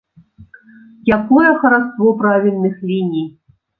Якое 1.17 1.49
хараство 1.65 2.17
правільных 2.23 2.83
ліній? 2.93 3.25